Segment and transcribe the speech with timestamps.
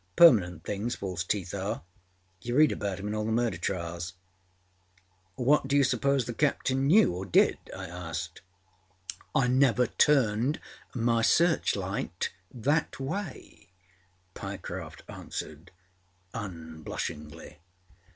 [0.17, 1.83] âPermanent things false teeth are.
[2.41, 4.15] You read about âem in all the murder trials.â
[5.45, 8.41] âWhat dâyou suppose the captain knewâor did?â I asked.
[9.35, 10.59] âI never turned
[10.95, 13.67] my searchlight that way,â
[14.33, 15.69] Pyecroft answered
[16.33, 17.59] unblushingly.